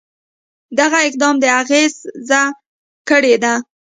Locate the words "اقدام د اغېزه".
1.07-2.41